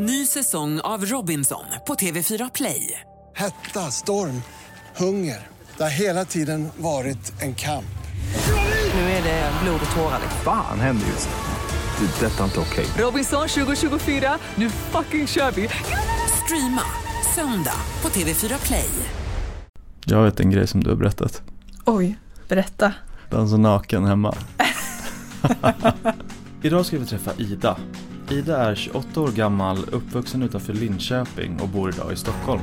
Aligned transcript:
Ny 0.00 0.26
säsong 0.26 0.80
av 0.80 1.04
Robinson 1.04 1.64
på 1.86 1.94
TV4 1.94 2.50
Play. 2.54 3.00
Hetta, 3.36 3.80
storm, 3.80 4.42
hunger. 4.96 5.46
Det 5.76 5.82
har 5.82 5.90
hela 5.90 6.24
tiden 6.24 6.68
varit 6.76 7.42
en 7.42 7.54
kamp. 7.54 7.98
Nu 8.94 9.00
är 9.00 9.22
det 9.22 9.52
blod 9.62 9.80
och 9.90 9.96
tårar. 9.96 10.20
Fan 10.44 10.80
händer 10.80 11.06
just 11.06 11.28
nu. 11.28 12.06
Det. 12.06 12.26
Detta 12.26 12.40
är 12.40 12.44
inte 12.44 12.60
okej. 12.60 12.86
Robinson 12.98 13.48
2024, 13.48 14.38
nu 14.54 14.70
fucking 14.70 15.26
kör 15.26 15.50
vi! 15.50 15.68
Streama 16.44 16.82
söndag 17.34 17.80
på 18.00 18.08
TV4 18.08 18.66
Play. 18.66 18.90
Jag 20.04 20.22
vet 20.24 20.40
en 20.40 20.50
grej 20.50 20.66
som 20.66 20.84
du 20.84 20.90
har 20.90 20.96
berättat. 20.96 21.42
Oj, 21.84 22.18
berätta. 22.48 22.92
Dansa 23.30 23.56
naken 23.56 24.04
hemma. 24.04 24.34
Idag 26.62 26.86
ska 26.86 26.98
vi 26.98 27.06
träffa 27.06 27.30
Ida. 27.38 27.76
Ida 28.30 28.58
är 28.58 28.74
28 28.74 29.20
år 29.20 29.28
gammal, 29.28 29.78
uppvuxen 29.92 30.42
utanför 30.42 30.72
Linköping 30.72 31.60
och 31.60 31.68
bor 31.68 31.90
idag 31.90 32.12
i 32.12 32.16
Stockholm. 32.16 32.60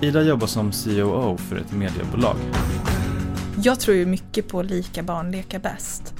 Ida 0.00 0.22
jobbar 0.22 0.46
som 0.46 0.72
COO 0.72 1.36
för 1.36 1.56
ett 1.56 1.72
mediebolag. 1.72 2.36
Jag 3.62 3.80
tror 3.80 3.96
ju 3.96 4.06
mycket 4.06 4.48
på 4.48 4.62
lika 4.62 5.02
barn 5.02 5.30
leka 5.30 5.58
bäst. 5.58 6.14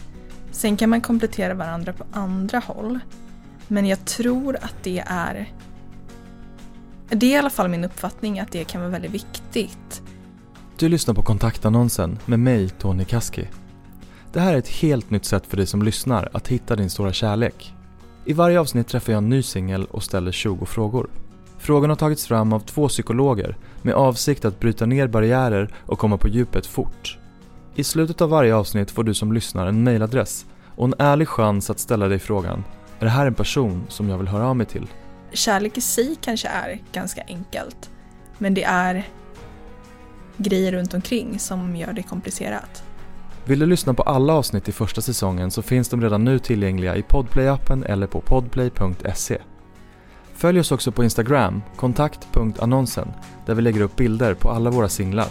Sen 0.50 0.76
kan 0.76 0.90
man 0.90 1.00
komplettera 1.00 1.54
varandra 1.54 1.92
på 1.92 2.04
andra 2.12 2.58
håll. 2.58 2.98
Men 3.68 3.86
jag 3.86 4.04
tror 4.04 4.56
att 4.56 4.76
det 4.82 5.04
är... 5.06 5.52
Det 7.08 7.26
är 7.26 7.30
i 7.30 7.36
alla 7.36 7.50
fall 7.50 7.68
min 7.68 7.84
uppfattning 7.84 8.40
att 8.40 8.52
det 8.52 8.64
kan 8.64 8.80
vara 8.80 8.90
väldigt 8.90 9.12
viktigt. 9.12 10.02
Du 10.78 10.88
lyssnar 10.88 11.14
på 11.14 11.22
kontaktannonsen 11.22 12.18
med 12.26 12.40
mig, 12.40 12.68
Tony 12.68 13.04
Kaski. 13.04 13.48
Det 14.32 14.40
här 14.40 14.54
är 14.54 14.58
ett 14.58 14.68
helt 14.68 15.10
nytt 15.10 15.24
sätt 15.24 15.46
för 15.46 15.56
dig 15.56 15.66
som 15.66 15.82
lyssnar 15.82 16.28
att 16.32 16.48
hitta 16.48 16.76
din 16.76 16.90
stora 16.90 17.12
kärlek. 17.12 17.74
I 18.26 18.32
varje 18.32 18.60
avsnitt 18.60 18.88
träffar 18.88 19.12
jag 19.12 19.18
en 19.18 19.28
ny 19.28 19.42
singel 19.42 19.84
och 19.84 20.02
ställer 20.02 20.32
20 20.32 20.66
frågor. 20.66 21.08
Frågorna 21.58 21.90
har 21.90 21.96
tagits 21.96 22.26
fram 22.26 22.52
av 22.52 22.60
två 22.60 22.88
psykologer 22.88 23.56
med 23.82 23.94
avsikt 23.94 24.44
att 24.44 24.60
bryta 24.60 24.86
ner 24.86 25.06
barriärer 25.06 25.74
och 25.86 25.98
komma 25.98 26.16
på 26.16 26.28
djupet 26.28 26.66
fort. 26.66 27.18
I 27.74 27.84
slutet 27.84 28.20
av 28.20 28.30
varje 28.30 28.54
avsnitt 28.54 28.90
får 28.90 29.04
du 29.04 29.14
som 29.14 29.32
lyssnar 29.32 29.66
en 29.66 29.84
mailadress 29.84 30.46
och 30.76 30.84
en 30.84 30.94
ärlig 30.98 31.28
chans 31.28 31.70
att 31.70 31.78
ställa 31.78 32.08
dig 32.08 32.18
frågan 32.18 32.64
Är 32.98 33.04
det 33.04 33.10
här 33.10 33.26
en 33.26 33.34
person 33.34 33.84
som 33.88 34.08
jag 34.08 34.18
vill 34.18 34.28
höra 34.28 34.48
av 34.48 34.56
mig 34.56 34.66
till? 34.66 34.86
Kärlek 35.32 35.78
i 35.78 35.80
sig 35.80 36.16
kanske 36.20 36.48
är 36.48 36.78
ganska 36.92 37.22
enkelt. 37.28 37.90
Men 38.38 38.54
det 38.54 38.64
är 38.64 39.08
grejer 40.36 40.72
runt 40.72 40.94
omkring 40.94 41.38
som 41.38 41.76
gör 41.76 41.92
det 41.92 42.02
komplicerat. 42.02 42.84
Vill 43.46 43.58
du 43.58 43.66
lyssna 43.66 43.94
på 43.94 44.02
alla 44.02 44.32
avsnitt 44.32 44.68
i 44.68 44.72
första 44.72 45.00
säsongen 45.00 45.50
så 45.50 45.62
finns 45.62 45.88
de 45.88 46.02
redan 46.02 46.24
nu 46.24 46.38
tillgängliga 46.38 46.96
i 46.96 47.02
Podplay-appen 47.02 47.84
eller 47.86 48.06
på 48.06 48.20
podplay.se. 48.20 49.38
Följ 50.34 50.60
oss 50.60 50.72
också 50.72 50.92
på 50.92 51.04
Instagram, 51.04 51.62
kontakt.annonsen, 51.76 53.08
där 53.46 53.54
vi 53.54 53.62
lägger 53.62 53.80
upp 53.80 53.96
bilder 53.96 54.34
på 54.34 54.50
alla 54.50 54.70
våra 54.70 54.88
singlar. 54.88 55.28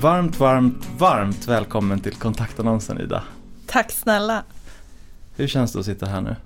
Varmt, 0.00 0.38
varmt, 0.38 0.86
varmt 0.98 1.48
välkommen 1.48 2.00
till 2.00 2.14
kontaktannonsen 2.14 3.00
Ida. 3.00 3.24
Tack 3.66 3.92
snälla! 3.92 4.44
Hur 5.36 5.46
känns 5.46 5.72
det 5.72 5.78
att 5.78 5.84
sitta 5.86 6.06
här 6.06 6.20
nu? 6.20 6.36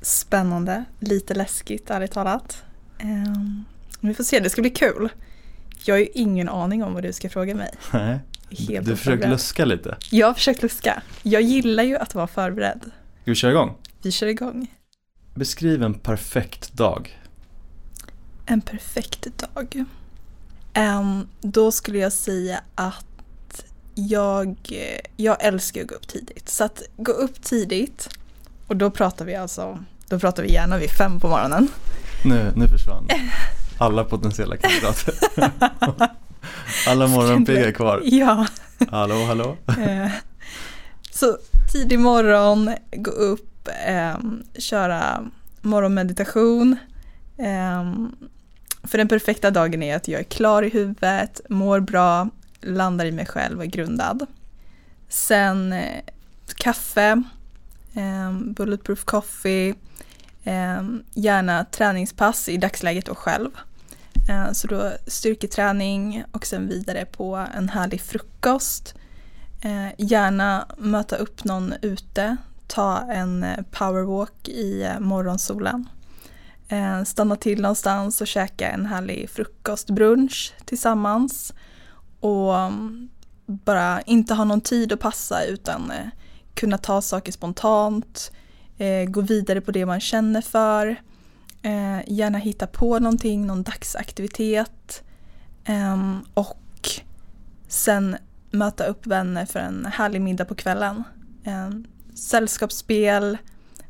Spännande, 0.00 0.84
lite 0.98 1.34
läskigt 1.34 1.90
ärligt 1.90 2.12
talat. 2.12 2.62
Um, 3.02 3.64
vi 4.00 4.14
får 4.14 4.24
se, 4.24 4.40
det 4.40 4.50
ska 4.50 4.62
bli 4.62 4.70
kul. 4.70 5.08
Jag 5.84 5.94
har 5.94 6.00
ju 6.00 6.08
ingen 6.14 6.48
aning 6.48 6.84
om 6.84 6.94
vad 6.94 7.02
du 7.02 7.12
ska 7.12 7.30
fråga 7.30 7.54
mig. 7.54 7.70
Nej, 7.92 8.18
Helt 8.68 8.86
du 8.86 8.96
försökte 8.96 9.28
luska 9.28 9.64
lite. 9.64 9.96
Jag 10.10 10.26
har 10.26 10.34
försökt 10.34 10.62
luska. 10.62 11.02
Jag 11.22 11.42
gillar 11.42 11.82
ju 11.82 11.96
att 11.96 12.14
vara 12.14 12.26
förberedd. 12.26 12.80
Ska 13.22 13.30
vi 13.30 13.34
köra 13.34 13.50
igång? 13.50 13.74
Vi 14.02 14.12
kör 14.12 14.26
igång. 14.26 14.74
Beskriv 15.34 15.82
en 15.82 15.94
perfekt 15.94 16.72
dag. 16.72 17.20
En 18.46 18.60
perfekt 18.60 19.26
dag. 19.54 19.84
Ehm, 20.74 21.28
då 21.40 21.72
skulle 21.72 21.98
jag 21.98 22.12
säga 22.12 22.60
att 22.74 23.64
jag, 23.94 24.56
jag 25.16 25.44
älskar 25.44 25.80
att 25.80 25.88
gå 25.88 25.94
upp 25.94 26.08
tidigt. 26.08 26.48
Så 26.48 26.64
att 26.64 26.82
gå 26.96 27.12
upp 27.12 27.42
tidigt 27.42 28.08
och 28.66 28.76
då 28.76 28.90
pratar 28.90 29.24
vi 29.24 29.34
alltså, 29.34 29.84
då 30.08 30.18
pratar 30.18 30.42
vi 30.42 30.52
gärna 30.52 30.78
vid 30.78 30.90
fem 30.90 31.20
på 31.20 31.28
morgonen. 31.28 31.68
Nu, 32.24 32.52
nu 32.56 32.68
försvann 32.68 33.08
alla 33.78 34.04
potentiella 34.04 34.56
kandidater. 34.56 35.14
alla 36.88 37.06
morgonpigga 37.06 37.66
är 37.68 37.72
kvar. 37.72 38.00
Ja. 38.04 38.46
Hallå, 38.90 39.24
hallå. 39.24 39.56
Eh, 39.68 40.10
Så 41.10 41.38
tidig 41.72 41.98
morgon, 41.98 42.74
gå 42.96 43.10
upp, 43.10 43.68
ehm, 43.86 44.42
köra 44.58 45.24
morgonmeditation. 45.60 46.76
Ehm, 47.38 48.12
för 48.84 48.98
den 48.98 49.08
perfekta 49.08 49.50
dagen 49.50 49.82
är 49.82 49.96
att 49.96 50.08
jag 50.08 50.20
är 50.20 50.24
klar 50.24 50.62
i 50.62 50.68
huvudet, 50.68 51.40
mår 51.48 51.80
bra, 51.80 52.28
landar 52.60 53.06
i 53.06 53.12
mig 53.12 53.26
själv 53.26 53.58
och 53.58 53.64
är 53.64 53.68
grundad. 53.68 54.26
Sen 55.08 55.72
eh, 55.72 56.02
kaffe, 56.56 57.22
ehm, 57.94 58.52
bulletproof 58.52 59.04
coffee, 59.04 59.74
Ehm, 60.44 61.02
gärna 61.14 61.64
träningspass 61.64 62.48
i 62.48 62.56
dagsläget 62.56 63.08
och 63.08 63.18
själv. 63.18 63.50
Eh, 64.28 64.52
Så 64.52 64.66
då 64.66 64.92
styrketräning 65.06 66.24
och 66.32 66.46
sen 66.46 66.68
vidare 66.68 67.04
på 67.04 67.46
en 67.54 67.68
härlig 67.68 68.00
frukost. 68.00 68.94
Eh, 69.60 69.88
gärna 69.98 70.66
möta 70.78 71.16
upp 71.16 71.44
någon 71.44 71.74
ute, 71.82 72.36
ta 72.66 72.98
en 72.98 73.42
eh, 73.44 73.58
powerwalk 73.70 74.48
i 74.48 74.82
eh, 74.82 75.00
morgonsolen. 75.00 75.88
Eh, 76.68 77.02
stanna 77.04 77.36
till 77.36 77.62
någonstans 77.62 78.20
och 78.20 78.26
käka 78.26 78.70
en 78.70 78.86
härlig 78.86 79.30
frukostbrunch 79.30 80.54
tillsammans. 80.64 81.52
Och 82.20 82.58
mm, 82.58 83.08
bara 83.46 84.00
inte 84.02 84.34
ha 84.34 84.44
någon 84.44 84.60
tid 84.60 84.92
att 84.92 85.00
passa 85.00 85.44
utan 85.44 85.90
eh, 85.90 86.06
kunna 86.54 86.78
ta 86.78 87.02
saker 87.02 87.32
spontant, 87.32 88.32
eh, 88.78 89.04
gå 89.10 89.20
vidare 89.20 89.60
på 89.60 89.70
det 89.70 89.86
man 89.86 90.00
känner 90.00 90.40
för. 90.40 90.96
Eh, 91.62 92.00
gärna 92.06 92.38
hitta 92.38 92.66
på 92.66 92.98
någonting, 92.98 93.46
någon 93.46 93.62
dagsaktivitet. 93.62 95.02
Ehm, 95.64 96.24
och 96.34 96.90
sen 97.68 98.16
möta 98.50 98.84
upp 98.84 99.06
vänner 99.06 99.46
för 99.46 99.60
en 99.60 99.86
härlig 99.86 100.20
middag 100.20 100.44
på 100.44 100.54
kvällen. 100.54 101.04
Ehm, 101.44 101.84
sällskapsspel, 102.14 103.38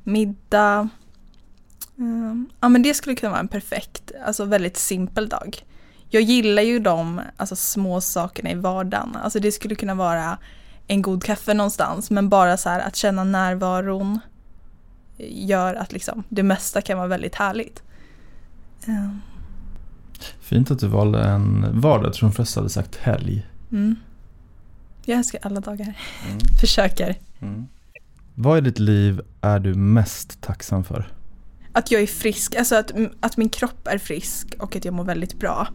middag. 0.02 0.88
Ehm, 1.98 2.48
ja 2.60 2.68
men 2.68 2.82
det 2.82 2.94
skulle 2.94 3.16
kunna 3.16 3.30
vara 3.30 3.40
en 3.40 3.48
perfekt, 3.48 4.12
alltså 4.26 4.44
väldigt 4.44 4.76
simpel 4.76 5.28
dag. 5.28 5.64
Jag 6.08 6.22
gillar 6.22 6.62
ju 6.62 6.78
de 6.78 7.20
alltså, 7.36 7.56
små 7.56 8.00
sakerna 8.00 8.50
i 8.50 8.54
vardagen. 8.54 9.16
Alltså 9.16 9.40
det 9.40 9.52
skulle 9.52 9.74
kunna 9.74 9.94
vara 9.94 10.38
en 10.86 11.02
god 11.02 11.24
kaffe 11.24 11.54
någonstans 11.54 12.10
men 12.10 12.28
bara 12.28 12.56
så 12.56 12.68
här 12.68 12.80
att 12.80 12.96
känna 12.96 13.24
närvaron 13.24 14.20
gör 15.30 15.74
att 15.74 15.92
liksom 15.92 16.24
det 16.28 16.42
mesta 16.42 16.80
kan 16.80 16.98
vara 16.98 17.08
väldigt 17.08 17.34
härligt. 17.34 17.82
Ehm, 18.86 19.20
Fint 20.40 20.70
att 20.70 20.78
du 20.78 20.86
valde 20.86 21.22
en 21.22 21.80
vardag. 21.80 22.06
Jag 22.06 22.14
tror 22.14 22.28
de 22.28 22.34
flesta 22.34 22.60
hade 22.60 22.70
sagt 22.70 22.96
helg. 22.96 23.46
Mm. 23.72 23.96
Jag 25.04 25.18
älskar 25.18 25.40
alla 25.42 25.60
dagar. 25.60 25.98
Mm. 26.26 26.38
Försöker. 26.60 27.18
Mm. 27.40 27.66
Vad 28.34 28.58
i 28.58 28.60
ditt 28.60 28.78
liv 28.78 29.20
är 29.40 29.58
du 29.58 29.74
mest 29.74 30.40
tacksam 30.40 30.84
för? 30.84 31.12
Att 31.72 31.90
jag 31.90 32.02
är 32.02 32.06
frisk, 32.06 32.54
alltså 32.54 32.76
att, 32.76 32.92
att 33.20 33.36
min 33.36 33.48
kropp 33.48 33.86
är 33.86 33.98
frisk 33.98 34.54
och 34.58 34.76
att 34.76 34.84
jag 34.84 34.94
mår 34.94 35.04
väldigt 35.04 35.38
bra. 35.38 35.68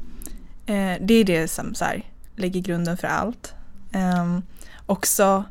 Eh, 0.66 0.94
det 1.02 1.14
är 1.14 1.24
det 1.24 1.48
som 1.48 1.76
så 1.76 1.86
här, 1.86 2.04
lägger 2.36 2.62
grunden 2.62 2.98
för 2.98 3.08
allt. 3.08 3.54
Eh, 3.92 4.40
också 4.86 5.44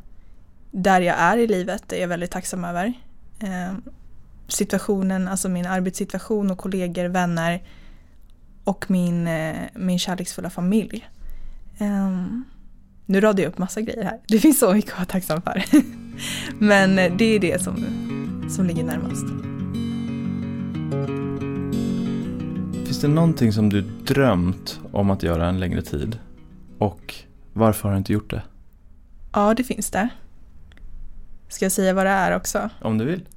där 0.71 1.01
jag 1.01 1.15
är 1.19 1.37
i 1.37 1.47
livet 1.47 1.93
är 1.93 2.01
jag 2.01 2.07
väldigt 2.07 2.31
tacksam 2.31 2.63
över. 2.63 2.93
Eh, 3.39 3.73
situationen, 4.47 5.27
alltså 5.27 5.49
min 5.49 5.65
arbetssituation 5.65 6.51
och 6.51 6.57
kollegor, 6.57 7.05
vänner 7.05 7.63
och 8.63 8.91
min, 8.91 9.27
eh, 9.27 9.55
min 9.75 9.99
kärleksfulla 9.99 10.49
familj. 10.49 11.09
Eh, 11.77 12.11
nu 13.05 13.21
radar 13.21 13.43
jag 13.43 13.49
upp 13.49 13.57
massa 13.57 13.81
grejer 13.81 14.03
här. 14.03 14.19
Det 14.27 14.39
finns 14.39 14.59
så 14.59 14.73
mycket 14.73 14.91
att 14.91 14.97
vara 14.97 15.05
tacksam 15.05 15.41
för. 15.41 15.63
Men 16.59 16.99
eh, 16.99 17.13
det 17.17 17.25
är 17.25 17.39
det 17.39 17.61
som, 17.61 17.85
som 18.49 18.65
ligger 18.65 18.83
närmast. 18.83 19.25
Finns 22.85 23.01
det 23.01 23.07
någonting 23.07 23.53
som 23.53 23.69
du 23.69 23.81
drömt 23.81 24.79
om 24.91 25.09
att 25.09 25.23
göra 25.23 25.47
en 25.49 25.59
längre 25.59 25.81
tid? 25.81 26.19
Och 26.77 27.15
varför 27.53 27.83
har 27.83 27.91
du 27.91 27.97
inte 27.97 28.13
gjort 28.13 28.29
det? 28.29 28.41
Ja, 29.33 29.53
det 29.53 29.63
finns 29.63 29.91
det. 29.91 30.09
Ska 31.47 31.65
jag 31.65 31.71
säga 31.71 31.93
vad 31.93 32.05
det 32.05 32.09
är 32.09 32.35
också? 32.35 32.69
Om 32.81 32.97
du 32.97 33.05
vill. 33.05 33.27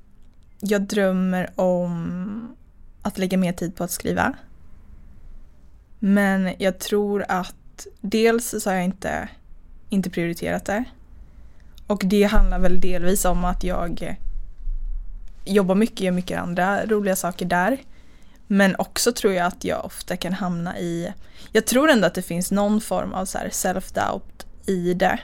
Jag 0.60 0.82
drömmer 0.82 1.50
om 1.54 2.56
att 3.02 3.18
lägga 3.18 3.38
mer 3.38 3.52
tid 3.52 3.76
på 3.76 3.84
att 3.84 3.90
skriva. 3.90 4.34
Men 5.98 6.54
jag 6.58 6.78
tror 6.78 7.24
att 7.28 7.86
dels 8.00 8.54
så 8.62 8.70
har 8.70 8.74
jag 8.74 8.84
inte, 8.84 9.28
inte 9.88 10.10
prioriterat 10.10 10.64
det. 10.64 10.84
Och 11.86 12.02
det 12.04 12.22
handlar 12.22 12.58
väl 12.58 12.80
delvis 12.80 13.24
om 13.24 13.44
att 13.44 13.64
jag 13.64 14.16
jobbar 15.44 15.74
mycket, 15.74 16.00
gör 16.00 16.12
mycket 16.12 16.40
andra 16.40 16.86
roliga 16.86 17.16
saker 17.16 17.46
där. 17.46 17.78
Men 18.46 18.76
också 18.76 19.12
tror 19.12 19.32
jag 19.32 19.46
att 19.46 19.64
jag 19.64 19.84
ofta 19.84 20.16
kan 20.16 20.32
hamna 20.32 20.78
i, 20.78 21.12
jag 21.52 21.66
tror 21.66 21.90
ändå 21.90 22.06
att 22.06 22.14
det 22.14 22.22
finns 22.22 22.50
någon 22.50 22.80
form 22.80 23.12
av 23.12 23.24
self-doubt 23.24 24.46
i 24.66 24.94
det. 24.94 25.20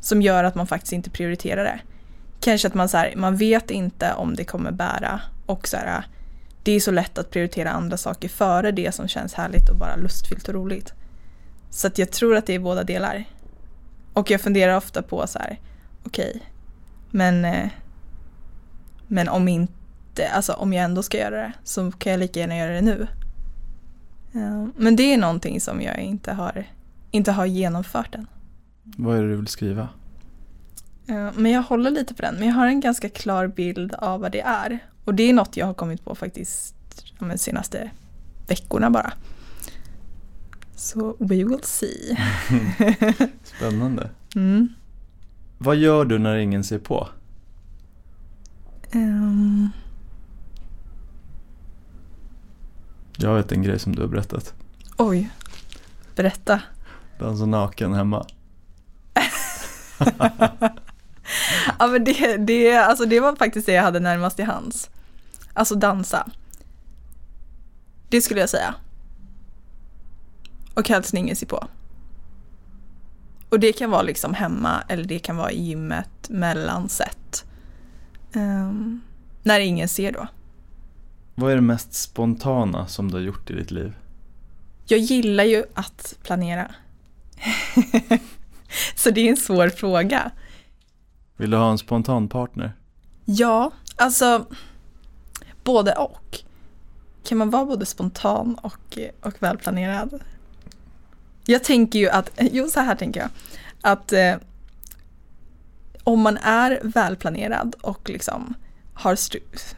Som 0.00 0.22
gör 0.22 0.44
att 0.44 0.54
man 0.54 0.66
faktiskt 0.66 0.92
inte 0.92 1.10
prioriterar 1.10 1.64
det. 1.64 1.80
Kanske 2.48 2.68
att 2.68 2.74
man, 2.74 2.88
så 2.88 2.96
här, 2.96 3.14
man 3.16 3.36
vet 3.36 3.70
inte 3.70 4.12
om 4.12 4.34
det 4.34 4.44
kommer 4.44 4.72
bära 4.72 5.20
och 5.46 5.68
så 5.68 5.76
här, 5.76 6.04
det 6.62 6.72
är 6.72 6.80
så 6.80 6.90
lätt 6.90 7.18
att 7.18 7.30
prioritera 7.30 7.70
andra 7.70 7.96
saker 7.96 8.28
före 8.28 8.70
det 8.70 8.94
som 8.94 9.08
känns 9.08 9.34
härligt 9.34 9.68
och 9.68 9.76
bara 9.76 9.96
lustfyllt 9.96 10.48
och 10.48 10.54
roligt. 10.54 10.92
Så 11.70 11.86
att 11.86 11.98
jag 11.98 12.10
tror 12.10 12.36
att 12.36 12.46
det 12.46 12.54
är 12.54 12.58
båda 12.58 12.84
delar. 12.84 13.24
Och 14.12 14.30
jag 14.30 14.40
funderar 14.40 14.76
ofta 14.76 15.02
på 15.02 15.26
så 15.26 15.38
här, 15.38 15.60
okej, 16.04 16.30
okay, 16.34 16.40
men, 17.10 17.44
eh, 17.44 17.68
men 19.08 19.28
om 19.28 19.48
inte, 19.48 20.28
alltså 20.28 20.52
om 20.52 20.72
jag 20.72 20.84
ändå 20.84 21.02
ska 21.02 21.18
göra 21.18 21.36
det 21.36 21.52
så 21.64 21.92
kan 21.92 22.12
jag 22.12 22.18
lika 22.18 22.40
gärna 22.40 22.56
göra 22.56 22.72
det 22.72 22.82
nu. 22.82 23.06
Eh, 24.34 24.66
men 24.76 24.96
det 24.96 25.14
är 25.14 25.18
någonting 25.18 25.60
som 25.60 25.82
jag 25.82 25.98
inte 25.98 26.32
har, 26.32 26.64
inte 27.10 27.32
har 27.32 27.46
genomfört 27.46 28.14
än. 28.14 28.26
Vad 28.82 29.16
är 29.16 29.22
det 29.22 29.28
du 29.28 29.36
vill 29.36 29.46
skriva? 29.46 29.88
Men 31.34 31.46
jag 31.46 31.62
håller 31.62 31.90
lite 31.90 32.14
på 32.14 32.22
den, 32.22 32.34
men 32.34 32.48
jag 32.48 32.54
har 32.54 32.66
en 32.66 32.80
ganska 32.80 33.08
klar 33.08 33.46
bild 33.46 33.94
av 33.94 34.20
vad 34.20 34.32
det 34.32 34.40
är. 34.40 34.78
Och 35.04 35.14
det 35.14 35.22
är 35.22 35.32
något 35.32 35.56
jag 35.56 35.66
har 35.66 35.74
kommit 35.74 36.04
på 36.04 36.14
faktiskt 36.14 36.74
de 37.18 37.38
senaste 37.38 37.90
veckorna 38.48 38.90
bara. 38.90 39.12
Så 40.76 41.16
we 41.18 41.44
will 41.44 41.62
see. 41.62 42.18
Spännande. 43.42 44.10
Mm. 44.36 44.68
Vad 45.58 45.76
gör 45.76 46.04
du 46.04 46.18
när 46.18 46.36
ingen 46.36 46.64
ser 46.64 46.78
på? 46.78 47.08
Um... 48.94 49.70
Jag 53.16 53.34
vet 53.34 53.52
en 53.52 53.62
grej 53.62 53.78
som 53.78 53.94
du 53.94 54.02
har 54.02 54.08
berättat. 54.08 54.54
Oj, 54.96 55.30
berätta. 56.16 56.62
Dansa 57.18 57.46
naken 57.46 57.92
hemma. 57.94 58.26
ja 61.78 61.86
men 61.86 62.04
det, 62.04 62.36
det, 62.36 62.76
alltså 62.76 63.04
det 63.04 63.20
var 63.20 63.36
faktiskt 63.36 63.66
det 63.66 63.72
jag 63.72 63.82
hade 63.82 64.00
närmast 64.00 64.36
till 64.36 64.44
hands. 64.44 64.90
Alltså 65.52 65.74
dansa. 65.74 66.28
Det 68.08 68.20
skulle 68.20 68.40
jag 68.40 68.48
säga. 68.48 68.74
Och 70.74 70.88
helst 70.88 71.14
ingen 71.14 71.36
ser 71.36 71.46
på. 71.46 71.68
Och 73.48 73.60
det 73.60 73.72
kan 73.72 73.90
vara 73.90 74.02
liksom 74.02 74.34
hemma 74.34 74.82
eller 74.88 75.04
det 75.04 75.18
kan 75.18 75.36
vara 75.36 75.52
i 75.52 75.62
gymmet 75.62 76.28
mellan 76.28 76.88
set. 76.88 77.44
Um, 78.34 79.00
när 79.42 79.60
ingen 79.60 79.88
ser 79.88 80.12
då. 80.12 80.26
Vad 81.34 81.52
är 81.52 81.54
det 81.54 81.62
mest 81.62 81.94
spontana 81.94 82.86
som 82.86 83.10
du 83.10 83.16
har 83.16 83.22
gjort 83.22 83.50
i 83.50 83.52
ditt 83.52 83.70
liv? 83.70 83.92
Jag 84.86 84.98
gillar 84.98 85.44
ju 85.44 85.64
att 85.74 86.14
planera. 86.22 86.74
Så 88.94 89.10
det 89.10 89.20
är 89.20 89.30
en 89.30 89.36
svår 89.36 89.68
fråga. 89.68 90.30
Vill 91.38 91.50
du 91.50 91.56
ha 91.56 91.70
en 91.70 91.78
spontan 91.78 92.28
partner? 92.28 92.72
Ja, 93.24 93.70
alltså 93.96 94.46
både 95.64 95.92
och. 95.92 96.38
Kan 97.24 97.38
man 97.38 97.50
vara 97.50 97.64
både 97.64 97.86
spontan 97.86 98.54
och, 98.54 98.98
och 99.20 99.34
välplanerad? 99.38 100.20
Jag 101.44 101.64
tänker 101.64 101.98
ju 101.98 102.08
att, 102.08 102.30
jo 102.36 102.68
så 102.68 102.80
här 102.80 102.94
tänker 102.94 103.20
jag, 103.20 103.30
att 103.80 104.12
eh, 104.12 104.36
om 106.04 106.20
man 106.20 106.36
är 106.36 106.80
välplanerad 106.82 107.74
och 107.80 108.10
liksom 108.10 108.54
har 108.94 109.18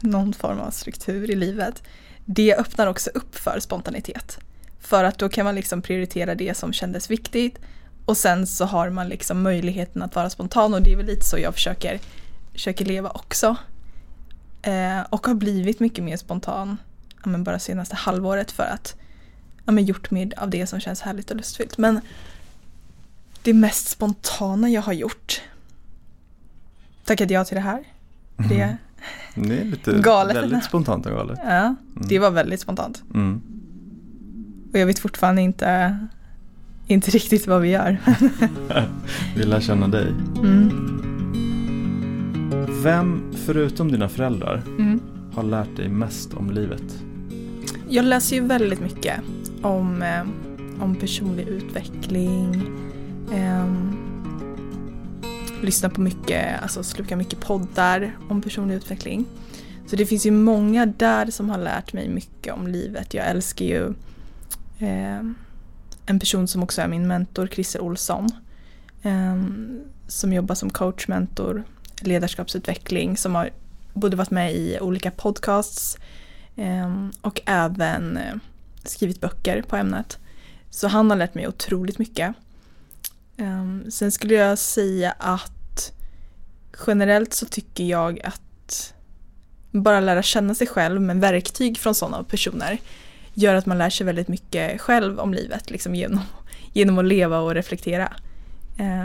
någon 0.01 0.33
form 0.33 0.61
av 0.61 0.71
struktur 0.71 1.31
i 1.31 1.35
livet, 1.35 1.83
det 2.25 2.57
öppnar 2.57 2.87
också 2.87 3.11
upp 3.15 3.37
för 3.37 3.61
spontanitet. 3.61 4.39
För 4.81 5.05
att 5.05 5.19
då 5.19 5.29
kan 5.29 5.45
man 5.45 5.55
liksom 5.55 5.83
prioritera 5.83 6.35
det 6.35 6.57
som 6.57 6.73
kändes 6.73 7.11
viktigt 7.11 7.59
och 8.05 8.17
sen 8.17 8.47
så 8.47 8.65
har 8.65 8.91
man 8.91 9.09
liksom 9.09 9.43
möjligheten 9.43 10.03
att 10.03 10.15
vara 10.15 10.31
spontan 10.31 10.75
och 10.75 10.83
det 10.83 10.93
är 10.93 10.97
väl 10.97 11.07
lite 11.07 11.27
så 11.27 11.39
jag 11.39 11.55
försöker, 11.55 12.01
försöker 12.53 12.85
leva 12.85 13.11
också. 13.11 13.57
Eh, 14.63 15.01
och 15.11 15.27
har 15.27 15.35
blivit 15.35 15.81
mycket 15.81 16.05
mer 16.05 16.17
spontan 16.17 16.77
ja, 17.23 17.29
men 17.31 17.45
bara 17.45 17.59
senaste 17.59 17.97
halvåret 17.97 18.53
för 18.53 18.63
att 18.63 18.97
ja, 19.65 19.73
men 19.73 19.85
gjort 19.85 20.11
mer 20.11 20.33
av 20.37 20.51
det 20.51 20.67
som 20.67 20.81
känns 20.81 21.01
härligt 21.01 21.31
och 21.31 21.37
lustfyllt. 21.37 21.79
Men 21.79 22.01
det 23.43 23.55
mest 23.55 23.89
spontana 23.89 24.69
jag 24.69 24.83
har 24.83 24.93
gjort 24.93 25.43
tackade 27.05 27.35
jag 27.35 27.47
till 27.47 27.55
det 27.55 27.61
här. 27.61 27.85
Det, 28.37 28.63
mm. 28.63 29.49
det 29.49 29.59
är 29.59 29.65
lite 29.65 29.93
galet. 30.03 30.37
väldigt 30.37 30.65
spontant 30.65 31.07
och 31.07 31.13
galet. 31.13 31.39
Ja, 31.43 31.51
mm. 31.51 31.77
det 31.95 32.19
var 32.19 32.31
väldigt 32.31 32.61
spontant. 32.61 33.03
Mm. 33.15 33.43
Och 34.73 34.79
jag 34.79 34.87
vet 34.87 34.99
fortfarande 34.99 35.43
inte, 35.43 35.99
inte 36.95 37.11
riktigt 37.11 37.47
vad 37.47 37.61
vi 37.61 37.69
gör. 37.69 37.97
vi 39.37 39.43
lär 39.43 39.61
känna 39.61 39.89
dig. 39.89 40.07
Mm. 40.37 40.97
Vem, 42.83 43.33
förutom 43.47 43.93
dina 43.93 44.09
föräldrar, 44.09 44.63
mm. 44.67 45.01
har 45.35 45.43
lärt 45.43 45.77
dig 45.77 45.89
mest 45.89 46.35
om 46.35 46.51
livet? 46.51 46.83
Jag 47.89 48.05
läser 48.05 48.37
ju 48.37 48.43
väldigt 48.43 48.81
mycket 48.81 49.21
om, 49.63 50.03
eh, 50.03 50.23
om 50.83 50.95
personlig 50.95 51.49
utveckling. 51.49 52.63
Eh, 53.33 53.67
lyssnar 55.63 55.91
på 55.91 56.01
mycket, 56.01 56.63
alltså 56.63 56.83
slukar 56.83 57.17
mycket 57.17 57.41
poddar 57.41 58.17
om 58.29 58.43
personlig 58.43 58.75
utveckling. 58.75 59.25
Så 59.87 59.97
det 59.97 60.07
finns 60.07 60.27
ju 60.27 60.31
många 60.31 60.87
där 60.87 61.31
som 61.31 61.51
har 61.51 61.59
lärt 61.59 61.93
mig 61.93 62.09
mycket 62.09 62.55
om 62.55 62.67
livet. 62.67 63.15
Jag 63.15 63.29
älskar 63.29 63.65
ju 63.65 63.87
eh, 64.79 65.23
en 66.11 66.21
person 66.21 66.49
som 66.49 66.63
också 66.63 66.83
är 66.83 66.89
min 66.89 67.07
mentor, 67.07 67.47
Christer 67.47 67.81
Olsson. 67.81 68.29
Ehm, 69.03 69.81
som 70.09 70.33
jobbar 70.33 70.55
som 70.55 70.71
coach, 70.71 71.09
mentor, 71.09 71.65
ledarskapsutveckling 72.01 73.17
som 73.17 73.35
har 73.35 73.51
både 73.95 74.17
varit 74.17 74.31
med 74.31 74.55
i 74.55 74.79
olika 74.81 75.11
podcasts 75.11 75.99
ehm, 76.57 77.13
och 77.21 77.41
även 77.47 78.17
eh, 78.17 78.35
skrivit 78.85 79.21
böcker 79.21 79.63
på 79.63 79.77
ämnet. 79.77 80.19
Så 80.71 80.89
han 80.89 81.11
har 81.11 81.17
lärt 81.17 81.35
mig 81.35 81.49
otroligt 81.49 81.99
mycket. 81.99 82.35
Ehm, 83.37 83.91
sen 83.91 84.13
skulle 84.13 84.35
jag 84.35 84.59
säga 84.59 85.15
att 85.19 85.93
generellt 86.87 87.35
så 87.35 87.47
tycker 87.47 87.85
jag 87.85 88.21
att 88.25 88.95
bara 89.71 90.01
lära 90.01 90.23
känna 90.23 90.55
sig 90.55 90.67
själv 90.67 91.01
med 91.01 91.21
verktyg 91.21 91.79
från 91.79 91.95
sådana 91.95 92.25
personer 92.25 92.79
gör 93.41 93.55
att 93.55 93.67
man 93.67 93.79
lär 93.79 93.91
sig 93.91 94.07
väldigt 94.07 94.29
mycket 94.29 94.81
själv 94.81 95.21
om 95.21 95.35
livet 95.35 95.71
liksom 95.71 95.95
genom, 95.95 96.21
genom 96.73 96.99
att 96.99 97.05
leva 97.05 97.39
och 97.39 97.55
reflektera. 97.55 98.13
Eh, 98.79 99.05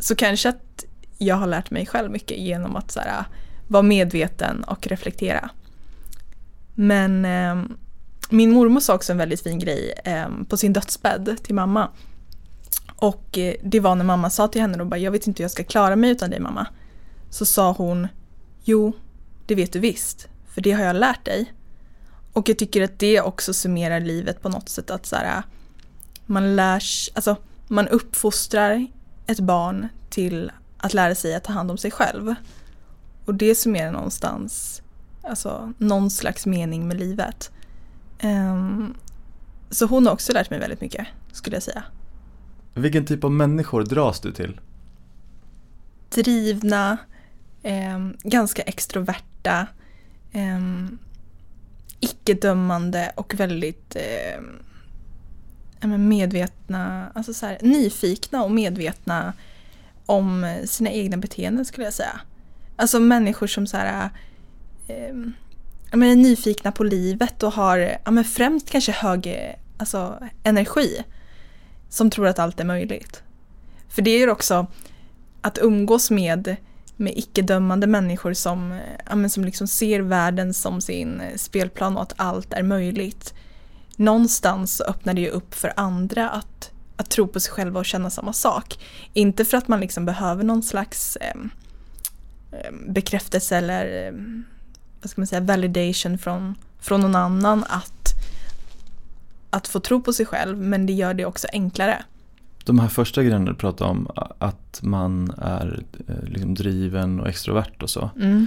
så 0.00 0.16
kanske 0.16 0.48
att 0.48 0.84
jag 1.18 1.36
har 1.36 1.46
lärt 1.46 1.70
mig 1.70 1.86
själv 1.86 2.10
mycket 2.10 2.38
genom 2.38 2.76
att 2.76 2.90
så 2.90 3.00
här, 3.00 3.20
ah, 3.20 3.24
vara 3.68 3.82
medveten 3.82 4.64
och 4.64 4.86
reflektera. 4.86 5.50
Men 6.74 7.24
eh, 7.24 7.76
min 8.30 8.50
mormor 8.50 8.80
sa 8.80 8.94
också 8.94 9.12
en 9.12 9.18
väldigt 9.18 9.42
fin 9.42 9.58
grej 9.58 9.94
eh, 10.04 10.28
på 10.48 10.56
sin 10.56 10.72
dödsbädd 10.72 11.36
till 11.42 11.54
mamma. 11.54 11.88
Och 12.96 13.38
eh, 13.38 13.54
det 13.62 13.80
var 13.80 13.94
när 13.94 14.04
mamma 14.04 14.30
sa 14.30 14.48
till 14.48 14.60
henne 14.60 14.78
då 14.78 14.84
bara, 14.84 14.98
jag 14.98 15.10
vet 15.10 15.26
inte 15.26 15.42
hur 15.42 15.44
jag 15.44 15.50
ska 15.50 15.64
klara 15.64 15.96
mig 15.96 16.10
utan 16.10 16.30
dig 16.30 16.40
mamma. 16.40 16.66
Så 17.30 17.46
sa 17.46 17.72
hon, 17.72 18.08
jo, 18.64 18.92
det 19.46 19.54
vet 19.54 19.72
du 19.72 19.78
visst, 19.78 20.28
för 20.48 20.60
det 20.60 20.72
har 20.72 20.84
jag 20.84 20.96
lärt 20.96 21.24
dig. 21.24 21.52
Och 22.36 22.48
jag 22.48 22.58
tycker 22.58 22.84
att 22.84 22.98
det 22.98 23.20
också 23.20 23.54
summerar 23.54 24.00
livet 24.00 24.42
på 24.42 24.48
något 24.48 24.68
sätt 24.68 24.90
att 24.90 25.06
så 25.06 25.16
här, 25.16 25.42
man 26.26 26.56
lärs, 26.56 27.10
alltså 27.14 27.36
man 27.68 27.88
uppfostrar 27.88 28.86
ett 29.26 29.40
barn 29.40 29.88
till 30.10 30.52
att 30.78 30.94
lära 30.94 31.14
sig 31.14 31.34
att 31.34 31.44
ta 31.44 31.52
hand 31.52 31.70
om 31.70 31.78
sig 31.78 31.90
själv. 31.90 32.34
Och 33.24 33.34
det 33.34 33.54
summerar 33.54 33.92
någonstans, 33.92 34.82
alltså 35.22 35.72
någon 35.78 36.10
slags 36.10 36.46
mening 36.46 36.88
med 36.88 36.98
livet. 36.98 37.50
Um, 38.22 38.94
så 39.70 39.86
hon 39.86 40.06
har 40.06 40.12
också 40.12 40.32
lärt 40.32 40.50
mig 40.50 40.58
väldigt 40.58 40.80
mycket, 40.80 41.06
skulle 41.32 41.56
jag 41.56 41.62
säga. 41.62 41.84
Vilken 42.74 43.06
typ 43.06 43.24
av 43.24 43.30
människor 43.32 43.82
dras 43.82 44.20
du 44.20 44.32
till? 44.32 44.60
Drivna, 46.10 46.96
eh, 47.62 48.08
ganska 48.22 48.62
extroverta, 48.62 49.66
eh, 50.32 50.60
icke-dömande 52.00 53.12
och 53.14 53.34
väldigt 53.34 53.96
eh, 53.96 54.40
medvetna, 55.98 57.12
alltså 57.14 57.34
så 57.34 57.46
här, 57.46 57.58
nyfikna 57.62 58.44
och 58.44 58.50
medvetna 58.50 59.32
om 60.06 60.56
sina 60.64 60.90
egna 60.90 61.16
beteenden 61.16 61.64
skulle 61.64 61.86
jag 61.86 61.94
säga. 61.94 62.20
Alltså 62.76 63.00
människor 63.00 63.46
som 63.46 63.66
så 63.66 63.76
här, 63.76 64.10
eh, 64.88 65.14
men 65.92 66.02
är 66.02 66.16
nyfikna 66.16 66.72
på 66.72 66.84
livet 66.84 67.42
och 67.42 67.52
har 67.52 67.78
ja, 68.04 68.10
men 68.10 68.24
främst 68.24 68.70
kanske 68.70 68.92
hög 68.92 69.54
alltså, 69.76 70.18
energi. 70.42 71.04
Som 71.88 72.10
tror 72.10 72.26
att 72.26 72.38
allt 72.38 72.60
är 72.60 72.64
möjligt. 72.64 73.22
För 73.88 74.02
det 74.02 74.10
är 74.10 74.18
ju 74.18 74.30
också 74.30 74.66
att 75.40 75.58
umgås 75.58 76.10
med 76.10 76.56
med 76.96 77.12
icke-dömande 77.16 77.86
människor 77.86 78.32
som, 78.32 78.72
eh, 78.72 78.78
ja, 79.08 79.16
men 79.16 79.30
som 79.30 79.44
liksom 79.44 79.66
ser 79.66 80.00
världen 80.00 80.54
som 80.54 80.80
sin 80.80 81.20
eh, 81.20 81.36
spelplan 81.36 81.96
och 81.96 82.02
att 82.02 82.14
allt 82.16 82.52
är 82.52 82.62
möjligt. 82.62 83.34
Någonstans 83.96 84.80
öppnar 84.80 85.14
det 85.14 85.20
ju 85.20 85.28
upp 85.28 85.54
för 85.54 85.72
andra 85.76 86.30
att, 86.30 86.70
att 86.96 87.10
tro 87.10 87.26
på 87.28 87.40
sig 87.40 87.52
själva 87.52 87.80
och 87.80 87.86
känna 87.86 88.10
samma 88.10 88.32
sak. 88.32 88.78
Inte 89.12 89.44
för 89.44 89.56
att 89.56 89.68
man 89.68 89.80
liksom 89.80 90.06
behöver 90.06 90.44
någon 90.44 90.62
slags 90.62 91.16
eh, 91.16 91.36
eh, 92.52 92.72
bekräftelse 92.88 93.56
eller 93.56 94.06
eh, 94.06 94.12
vad 95.00 95.10
ska 95.10 95.20
man 95.20 95.26
säga, 95.26 95.40
validation 95.40 96.18
från, 96.18 96.54
från 96.80 97.00
någon 97.00 97.14
annan 97.14 97.64
att, 97.68 98.12
att 99.50 99.68
få 99.68 99.80
tro 99.80 100.02
på 100.02 100.12
sig 100.12 100.26
själv 100.26 100.58
men 100.58 100.86
det 100.86 100.92
gör 100.92 101.14
det 101.14 101.24
också 101.24 101.48
enklare. 101.52 102.04
De 102.66 102.78
här 102.78 102.88
första 102.88 103.22
grejerna 103.22 103.44
du 103.44 103.54
pratade 103.54 103.90
om, 103.90 104.08
att 104.38 104.80
man 104.82 105.30
är 105.38 105.82
eh, 106.08 106.24
liksom 106.24 106.54
driven 106.54 107.20
och 107.20 107.28
extrovert 107.28 107.82
och 107.82 107.90
så. 107.90 108.10
Mm, 108.20 108.46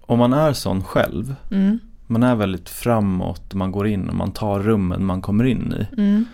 Om 0.00 0.18
man 0.18 0.32
är 0.32 0.52
sån 0.52 0.84
själv, 0.84 1.34
mm, 1.50 1.78
man 2.06 2.22
är 2.22 2.34
väldigt 2.34 2.68
framåt, 2.68 3.54
man 3.54 3.72
går 3.72 3.86
in 3.86 4.08
och 4.08 4.14
man 4.14 4.32
tar 4.32 4.60
rummen 4.60 5.04
man 5.04 5.22
kommer 5.22 5.44
in 5.44 5.74
i. 5.80 6.00
mm. 6.00 6.24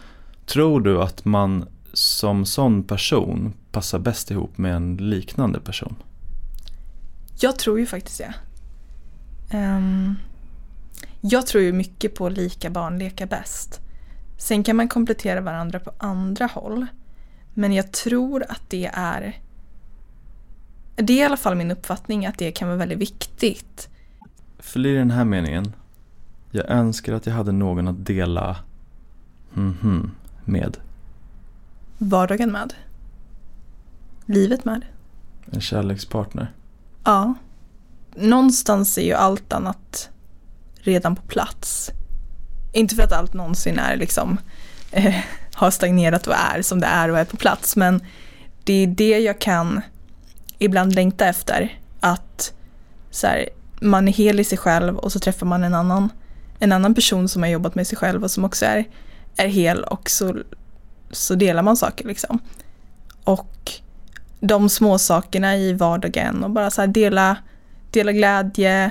Tror 0.47 0.81
du 0.81 1.03
att 1.03 1.25
man 1.25 1.65
som 1.93 2.45
sån 2.45 2.83
person 2.85 3.53
passar 3.73 3.99
bäst 3.99 4.31
ihop 4.31 4.59
med 4.59 4.75
en 4.77 4.97
liknande 4.97 5.61
person? 5.61 5.95
Jag 7.41 7.59
tror 7.59 7.79
ju 7.81 7.87
faktiskt 7.87 8.19
det. 8.19 8.35
Ehm, 9.57 10.15
jag 11.21 11.47
tror 11.47 11.63
ju 11.65 11.73
mycket 11.73 12.15
på 12.15 12.29
lika 12.29 12.71
barn 12.71 12.99
leka 12.99 13.27
bäst. 13.27 13.81
Sen 14.43 14.63
kan 14.63 14.77
man 14.77 14.89
komplettera 14.89 15.41
varandra 15.41 15.81
på 15.81 15.93
andra 15.99 16.47
håll. 16.47 16.87
Men 17.55 17.73
jag 17.73 17.93
tror 17.93 18.45
att 18.49 18.63
det 18.69 18.91
är 18.95 19.41
det 20.95 21.13
är 21.13 21.17
i 21.17 21.23
alla 21.25 21.37
fall 21.37 21.55
min 21.55 21.71
uppfattning 21.71 22.27
att 22.27 22.39
det 22.39 22.53
kan 22.53 22.69
vara 22.69 22.79
väldigt 22.79 22.99
viktigt. 22.99 23.89
För 24.59 24.87
i 24.87 24.95
den 24.95 25.11
här 25.11 25.25
meningen, 25.25 25.73
jag 26.51 26.71
önskar 26.71 27.13
att 27.13 27.27
jag 27.27 27.35
hade 27.35 27.53
någon 27.53 27.89
att 27.89 28.07
dela 28.07 28.57
mhm 29.53 30.11
med. 30.45 30.77
Vardagen 31.99 32.53
med. 32.53 32.75
Livet 34.27 34.65
med. 34.65 34.85
En 35.51 35.61
kärlekspartner. 35.61 36.53
Ja. 37.05 37.35
Någonstans 38.17 38.99
är 38.99 39.03
ju 39.03 39.13
allt 39.13 39.53
annat 39.53 40.11
redan 40.75 41.17
på 41.17 41.23
plats. 41.23 41.93
Inte 42.73 42.95
för 42.95 43.03
att 43.03 43.13
allt 43.13 43.35
någonsin 43.35 43.79
är 43.79 43.97
liksom 43.97 44.39
eh, 44.91 45.15
har 45.55 45.71
stagnerat 45.71 46.27
och 46.27 46.35
är 46.35 46.63
som 46.63 46.81
det 46.81 46.87
är 46.87 47.09
och 47.09 47.19
är 47.19 47.25
på 47.25 47.37
plats 47.37 47.77
men 47.77 48.07
det 48.65 48.73
är 48.73 48.87
det 48.87 49.19
jag 49.19 49.39
kan 49.39 49.81
ibland 50.59 50.95
längta 50.95 51.27
efter. 51.27 51.79
Att 52.01 52.53
så 53.11 53.27
här, 53.27 53.49
man 53.81 54.09
är 54.09 54.13
hel 54.13 54.41
i 54.41 54.45
sig 54.45 54.59
själv 54.59 54.97
och 54.97 55.13
så 55.13 55.19
träffar 55.19 55.47
man 55.47 55.65
en 55.65 55.75
annan, 55.75 56.09
en 56.59 56.73
annan 56.73 56.95
person 56.95 57.29
som 57.29 57.43
har 57.43 57.51
jobbat 57.51 57.75
med 57.75 57.87
sig 57.87 57.99
själv 57.99 58.25
och 58.25 58.31
som 58.31 58.45
också 58.45 58.67
är, 58.67 58.85
är 59.37 59.49
hel 59.49 59.85
och 59.85 60.11
så, 60.11 60.37
så 61.11 61.35
delar 61.35 61.63
man 61.63 61.77
saker 61.77 62.05
liksom. 62.05 62.39
Och 63.25 63.73
de 64.41 64.69
små 64.69 64.99
sakerna 64.99 65.57
i 65.57 65.73
vardagen 65.73 66.45
och 66.45 66.51
bara 66.51 66.71
så 66.71 66.81
här 66.81 66.89
dela, 66.89 67.37
dela 67.91 68.13
glädje, 68.13 68.91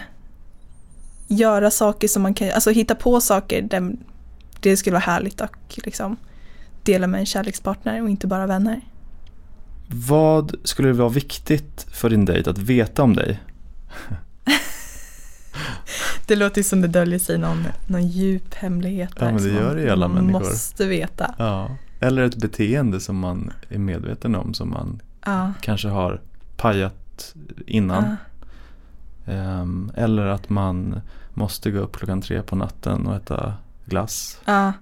göra 1.31 1.71
saker 1.71 2.07
som 2.07 2.21
man 2.21 2.33
kan, 2.33 2.51
alltså 2.51 2.69
hitta 2.71 2.95
på 2.95 3.21
saker 3.21 3.61
där 3.61 3.91
det 4.59 4.77
skulle 4.77 4.93
vara 4.93 5.01
härligt 5.03 5.41
och 5.41 5.79
liksom 5.85 6.17
dela 6.83 7.07
med 7.07 7.19
en 7.19 7.25
kärlekspartner 7.25 8.01
och 8.03 8.09
inte 8.09 8.27
bara 8.27 8.47
vänner. 8.47 8.81
Vad 9.87 10.55
skulle 10.63 10.87
det 10.89 10.93
vara 10.93 11.09
viktigt 11.09 11.85
för 11.93 12.09
din 12.09 12.25
dejt 12.25 12.49
att 12.49 12.57
veta 12.57 13.03
om 13.03 13.15
dig? 13.15 13.39
Det 16.27 16.35
låter 16.35 16.57
ju 16.57 16.63
som 16.63 16.81
det 16.81 16.87
döljer 16.87 17.19
sig 17.19 17.37
någon, 17.37 17.67
någon 17.87 18.07
djup 18.07 18.53
hemlighet 18.53 19.09
Ja, 19.19 19.25
där 19.25 19.33
men 19.33 19.43
det 19.43 19.49
gör 19.49 19.75
det 19.75 19.81
i 19.83 19.89
alla 19.89 20.07
man 20.07 20.17
människor. 20.25 20.39
måste 20.39 20.87
veta. 20.87 21.35
Ja. 21.37 21.75
Eller 21.99 22.21
ett 22.21 22.35
beteende 22.35 22.99
som 22.99 23.19
man 23.19 23.51
är 23.69 23.77
medveten 23.77 24.35
om 24.35 24.53
som 24.53 24.69
man 24.69 25.01
Ja, 25.25 25.53
kanske 25.61 25.87
har 25.87 26.21
pajat 26.57 27.35
innan. 27.67 28.03
ja, 28.03 28.15
Ehm, 29.33 29.91
eller 29.95 30.25
att 30.25 30.49
man 30.49 31.01
måste 31.33 31.71
gå 31.71 31.79
upp 31.79 31.97
klockan 31.97 32.21
tre 32.21 32.41
på 32.41 32.55
natten 32.55 33.07
och 33.07 33.15
äta 33.15 33.53
glass. 33.85 34.39
ja. 34.45 34.73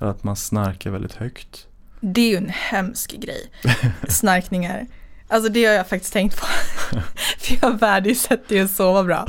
Eller 0.00 0.10
att 0.10 0.24
man 0.24 0.36
snarkar 0.36 0.90
väldigt 0.90 1.14
högt. 1.14 1.66
Det 2.00 2.20
är 2.20 2.28
ju 2.30 2.36
en 2.36 2.48
hemsk 2.48 3.12
grej. 3.12 3.50
Snarkningar. 4.08 4.86
Alltså 5.28 5.52
det 5.52 5.64
har 5.64 5.72
jag 5.72 5.88
faktiskt 5.88 6.12
tänkt 6.12 6.40
på. 6.40 6.46
För 7.38 7.58
jag 7.62 7.78
värdesätter 7.78 8.56
ju 8.56 8.64
att 8.64 8.70
sova 8.70 9.04
bra. 9.04 9.26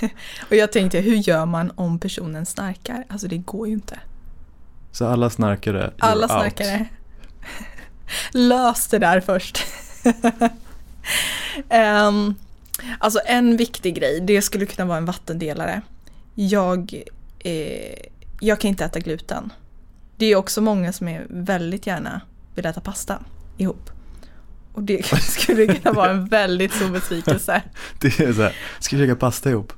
Och 0.50 0.56
jag 0.56 0.72
tänkte, 0.72 0.98
hur 1.00 1.14
gör 1.14 1.46
man 1.46 1.72
om 1.74 1.98
personen 1.98 2.46
snarkar? 2.46 3.04
Alltså 3.08 3.28
det 3.28 3.38
går 3.38 3.66
ju 3.68 3.72
inte. 3.74 4.00
Så 4.92 5.06
alla 5.06 5.30
snarkare, 5.30 5.86
you're 5.86 5.92
Alla 5.98 6.22
out. 6.22 6.30
snarkare. 6.30 6.86
Lös 8.32 8.88
det 8.88 8.98
där 8.98 9.20
först. 9.20 9.64
Ehm, 11.68 12.34
alltså 12.98 13.20
en 13.26 13.56
viktig 13.56 13.94
grej, 13.94 14.20
det 14.20 14.42
skulle 14.42 14.66
kunna 14.66 14.88
vara 14.88 14.98
en 14.98 15.04
vattendelare. 15.04 15.82
Jag, 16.34 17.02
eh, 17.38 17.94
jag 18.40 18.60
kan 18.60 18.68
inte 18.68 18.84
äta 18.84 18.98
gluten. 19.00 19.52
Det 20.16 20.26
är 20.26 20.36
också 20.36 20.60
många 20.60 20.92
som 20.92 21.08
är 21.08 21.26
väldigt 21.30 21.86
gärna 21.86 22.20
vill 22.54 22.66
äta 22.66 22.80
pasta 22.80 23.18
ihop. 23.56 23.90
Och 24.72 24.82
det 24.82 25.06
skulle 25.22 25.66
kunna 25.66 25.92
vara 25.92 26.10
en 26.10 26.26
väldigt 26.26 26.72
stor 26.72 26.88
besvikelse. 26.90 27.62
Det 28.00 28.20
är 28.20 28.32
så 28.32 28.42
här, 28.42 28.56
ska 28.78 28.96
vi 28.96 29.02
käka 29.02 29.16
pasta 29.16 29.50
ihop? 29.50 29.72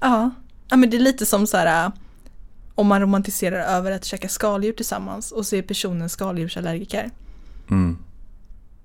Ja. 0.00 0.30
ja, 0.68 0.76
men 0.76 0.90
det 0.90 0.96
är 0.96 1.00
lite 1.00 1.26
som 1.26 1.46
så 1.46 1.56
här 1.56 1.92
om 2.74 2.86
man 2.86 3.00
romantiserar 3.00 3.76
över 3.76 3.92
att 3.92 4.04
käka 4.04 4.28
skaldjur 4.28 4.72
tillsammans 4.72 5.32
och 5.32 5.46
så 5.46 5.56
är 5.56 5.62
personen 5.62 6.08
skaldjursallergiker. 6.08 7.10
Mm, 7.70 7.98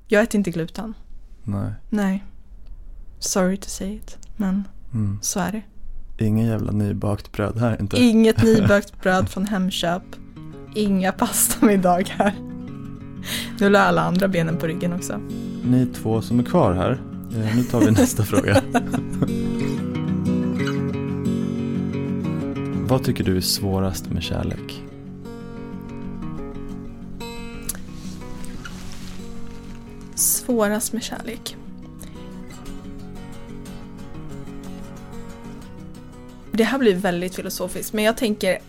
Jag 0.07 0.23
äter 0.23 0.37
inte 0.37 0.51
gluten. 0.51 0.93
nej. 1.43 1.71
Nej. 1.89 2.23
Sorry 3.19 3.57
to 3.57 3.69
say 3.69 3.95
it, 3.95 4.17
men 4.37 4.67
Mm. 4.93 5.19
så 5.21 5.39
är 5.39 5.51
det. 5.51 5.61
Ingen 6.25 6.47
jävla 6.47 6.71
nybakt 6.71 7.31
bröd 7.31 7.57
här 7.57 7.77
inte. 7.81 7.97
Inget 7.97 8.43
nybakt 8.43 9.01
bröd 9.01 9.29
från 9.29 9.45
Hemköp. 9.45 10.03
Inga 10.75 11.11
pastamiddagar. 11.11 12.33
Nu 13.59 13.69
la 13.69 13.79
alla 13.79 14.01
andra 14.01 14.27
benen 14.27 14.57
på 14.57 14.67
ryggen 14.67 14.93
också. 14.93 15.19
Ni 15.65 15.85
två 15.85 16.21
som 16.21 16.39
är 16.39 16.43
kvar 16.43 16.73
här, 16.73 17.01
eh, 17.35 17.55
nu 17.55 17.63
tar 17.63 17.79
vi 17.79 17.91
nästa 17.91 18.23
fråga. 18.25 18.61
Vad 22.87 23.03
tycker 23.03 23.23
du 23.23 23.37
är 23.37 23.41
svårast 23.41 24.09
med 24.09 24.23
kärlek? 24.23 24.83
Svårast 30.15 30.93
med 30.93 31.03
kärlek. 31.03 31.57
Det 36.59 36.65
här 36.65 36.79
blir 36.79 36.95
väldigt 36.95 37.35
filosofiskt 37.35 37.93
men 37.93 38.03
jag 38.03 38.17
tänker 38.17 38.59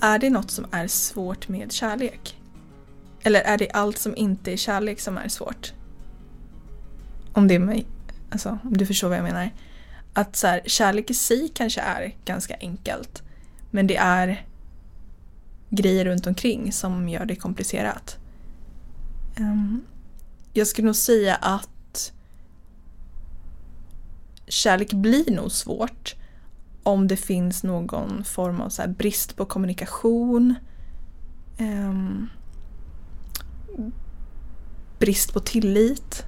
Är 0.00 0.18
det 0.18 0.30
något 0.30 0.50
som 0.50 0.66
är 0.70 0.86
svårt 0.86 1.48
med 1.48 1.72
kärlek? 1.72 2.40
Eller 3.22 3.40
är 3.40 3.58
det 3.58 3.70
allt 3.70 3.98
som 3.98 4.16
inte 4.16 4.52
är 4.52 4.56
kärlek 4.56 5.00
som 5.00 5.18
är 5.18 5.28
svårt? 5.28 5.72
Om 7.32 7.48
det 7.48 7.54
är 7.54 7.58
mig, 7.58 7.86
alltså 8.30 8.58
om 8.64 8.76
du 8.76 8.86
förstår 8.86 9.08
vad 9.08 9.18
jag 9.18 9.24
menar. 9.24 9.50
Att 10.12 10.36
så 10.36 10.46
här, 10.46 10.60
kärlek 10.64 11.10
i 11.10 11.14
sig 11.14 11.48
kanske 11.54 11.80
är 11.80 12.14
ganska 12.24 12.56
enkelt. 12.60 13.22
Men 13.70 13.86
det 13.86 13.96
är 13.96 14.46
grejer 15.70 16.04
runt 16.04 16.26
omkring 16.26 16.72
som 16.72 17.08
gör 17.08 17.24
det 17.24 17.36
komplicerat. 17.36 18.18
Ehm, 19.36 19.84
jag 20.52 20.66
skulle 20.66 20.86
nog 20.86 20.96
säga 20.96 21.34
att 21.34 22.12
kärlek 24.48 24.92
blir 24.92 25.30
nog 25.30 25.52
svårt 25.52 26.16
om 26.86 27.08
det 27.08 27.16
finns 27.16 27.62
någon 27.62 28.24
form 28.24 28.60
av 28.60 28.68
så 28.68 28.82
här 28.82 28.88
brist 28.88 29.36
på 29.36 29.44
kommunikation. 29.44 30.54
Um, 31.58 32.28
brist 34.98 35.32
på 35.32 35.40
tillit. 35.40 36.24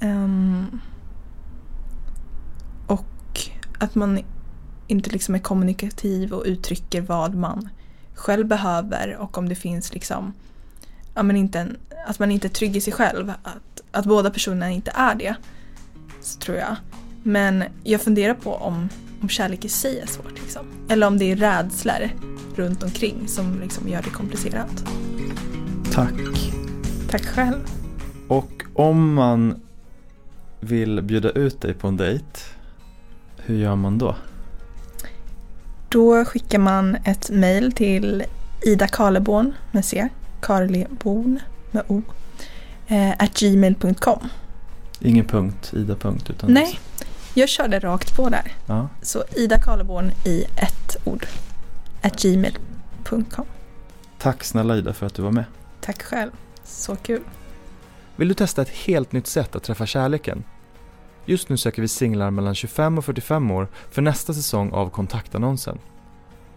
Um, 0.00 0.80
och 2.86 3.40
att 3.78 3.94
man 3.94 4.20
inte 4.86 5.10
liksom 5.10 5.34
är 5.34 5.38
kommunikativ 5.38 6.32
och 6.32 6.44
uttrycker 6.46 7.00
vad 7.00 7.34
man 7.34 7.68
själv 8.14 8.46
behöver 8.46 9.16
och 9.16 9.38
om 9.38 9.48
det 9.48 9.54
finns 9.54 9.94
liksom 9.94 10.32
ja, 11.14 11.22
men 11.22 11.36
inte 11.36 11.60
en, 11.60 11.76
att 12.06 12.18
man 12.18 12.30
inte 12.30 12.46
är 12.46 12.50
trygg 12.50 12.76
i 12.76 12.80
sig 12.80 12.92
själv. 12.92 13.32
Att, 13.42 13.82
att 13.90 14.04
båda 14.04 14.30
personerna 14.30 14.70
inte 14.70 14.92
är 14.94 15.14
det. 15.14 15.36
Så 16.20 16.38
tror 16.40 16.56
jag. 16.56 16.76
Men 17.22 17.64
jag 17.84 18.00
funderar 18.00 18.34
på 18.34 18.54
om, 18.54 18.88
om 19.26 19.30
kärlek 19.30 19.64
i 19.64 19.68
sig 19.68 20.00
är 20.00 20.06
svårt. 20.06 20.32
Liksom. 20.42 20.66
Eller 20.88 21.06
om 21.06 21.18
det 21.18 21.32
är 21.32 21.36
rädslor 21.36 22.10
runt 22.54 22.82
omkring 22.82 23.28
som 23.28 23.60
liksom 23.60 23.88
gör 23.88 24.02
det 24.02 24.10
komplicerat. 24.10 24.84
Tack. 25.92 26.52
Tack 27.10 27.24
själv. 27.24 27.60
Och 28.28 28.62
om 28.74 29.14
man 29.14 29.60
vill 30.60 31.02
bjuda 31.02 31.30
ut 31.30 31.60
dig 31.60 31.74
på 31.74 31.88
en 31.88 31.96
dejt, 31.96 32.24
hur 33.36 33.56
gör 33.56 33.76
man 33.76 33.98
då? 33.98 34.16
Då 35.88 36.24
skickar 36.24 36.58
man 36.58 36.96
ett 37.04 37.30
mail 37.30 37.72
till 37.72 38.24
Ida 38.62 38.86
Karleborn 38.86 39.52
med 39.72 39.84
C, 39.84 40.08
Karleborn 40.40 41.40
med 41.70 41.82
O, 41.88 42.02
eh, 42.86 43.10
at 43.10 43.38
gmail.com. 43.40 44.28
Ingen 45.00 45.24
punkt, 45.24 45.72
Ida 45.76 45.94
punkt, 45.94 46.30
utan... 46.30 46.52
Nej, 46.52 46.78
jag 47.36 47.48
körde 47.48 47.78
rakt 47.78 48.16
på 48.16 48.28
där. 48.28 48.52
Ja. 48.66 48.88
Så 49.02 49.24
Ida 49.36 49.58
Karleborn 49.58 50.10
i 50.24 50.44
ett 50.44 50.96
ord, 51.04 51.26
at 52.02 52.22
gmail.com. 52.22 53.46
Tack 54.18 54.44
snälla 54.44 54.76
Ida 54.76 54.92
för 54.92 55.06
att 55.06 55.14
du 55.14 55.22
var 55.22 55.30
med. 55.30 55.44
Tack 55.80 56.02
själv, 56.02 56.30
så 56.64 56.96
kul. 56.96 57.22
Vill 58.16 58.28
du 58.28 58.34
testa 58.34 58.62
ett 58.62 58.68
helt 58.68 59.12
nytt 59.12 59.26
sätt 59.26 59.56
att 59.56 59.62
träffa 59.62 59.86
kärleken? 59.86 60.44
Just 61.24 61.48
nu 61.48 61.56
söker 61.56 61.82
vi 61.82 61.88
singlar 61.88 62.30
mellan 62.30 62.54
25 62.54 62.98
och 62.98 63.04
45 63.04 63.50
år 63.50 63.68
för 63.90 64.02
nästa 64.02 64.34
säsong 64.34 64.72
av 64.72 64.90
kontaktannonsen. 64.90 65.78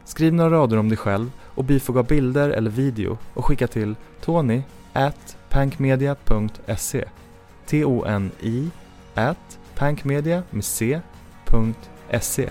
Skriv 0.06 0.34
några 0.34 0.50
rader 0.50 0.78
om 0.78 0.90
dig 0.90 0.98
själv 0.98 1.32
och 1.44 1.64
bifoga 1.64 2.04
bilder 2.04 2.50
eller 2.50 2.72
video 2.72 3.18
och 3.34 3.46
skicka 3.46 3.68
till 3.68 3.96
tony 4.22 4.62
at 4.94 5.38
pankmedia.se 5.50 7.06
T-O-N-I 7.66 8.70
at 9.16 9.59
pankmedia 9.80 10.44
med 10.50 10.66
C.se 10.66 12.50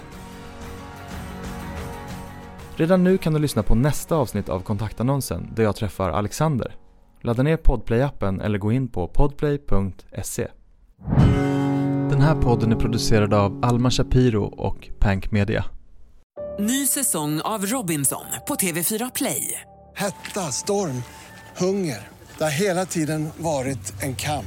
Redan 2.77 3.05
nu 3.05 3.19
kan 3.19 3.33
du 3.33 3.39
lyssna 3.39 3.63
på 3.63 3.75
nästa 3.75 4.17
avsnitt 4.17 4.49
av 4.49 4.61
kontaktannonsen 4.61 5.51
där 5.55 5.63
jag 5.63 5.77
träffar 5.77 6.11
Alexander. 6.11 6.77
Ladda 7.21 7.43
ner 7.43 7.57
Podplay-appen 7.57 8.43
eller 8.43 8.59
gå 8.59 8.73
in 8.73 8.89
på 8.89 9.09
podplay.se. 9.09 10.49
Den 12.11 12.21
här 12.21 12.43
podden 12.43 12.73
är 12.73 12.77
producerad 12.77 13.35
av 13.35 13.65
Alma 13.65 13.91
Shapiro 13.91 14.45
och 14.45 14.89
Pank 14.99 15.31
Media. 15.31 15.65
Ny 16.59 16.87
säsong 16.87 17.41
av 17.41 17.67
Robinson 17.67 18.27
på 18.49 18.55
TV4 18.55 19.11
Play. 19.15 19.61
Hetta, 19.95 20.41
storm, 20.41 21.03
hunger. 21.57 22.09
Det 22.39 22.45
har 22.45 22.61
hela 22.61 22.87
tiden 22.87 23.29
varit 23.39 24.03
en 24.03 24.15
kamp. 24.15 24.47